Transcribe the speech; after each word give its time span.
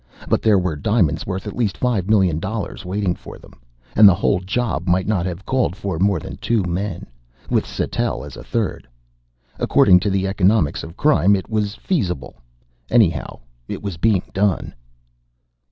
But 0.27 0.41
there 0.41 0.57
were 0.57 0.75
diamonds 0.75 1.27
worth 1.27 1.45
at 1.45 1.55
least 1.55 1.77
five 1.77 2.09
million 2.09 2.39
dollars 2.39 2.83
waiting 2.83 3.13
for 3.13 3.37
them, 3.37 3.53
and 3.95 4.09
the 4.09 4.15
whole 4.15 4.39
job 4.39 4.87
might 4.87 5.05
not 5.05 5.27
have 5.27 5.45
called 5.45 5.75
for 5.75 5.99
more 5.99 6.19
than 6.19 6.37
two 6.37 6.63
men 6.63 7.05
with 7.51 7.67
Sattell 7.67 8.23
as 8.25 8.35
a 8.35 8.43
third. 8.43 8.87
According 9.59 9.99
to 9.99 10.09
the 10.09 10.25
economics 10.25 10.81
of 10.81 10.97
crime, 10.97 11.35
it 11.35 11.51
was 11.51 11.75
feasible. 11.75 12.37
Anyhow 12.89 13.41
it 13.67 13.83
was 13.83 13.97
being 13.97 14.23
done. 14.33 14.73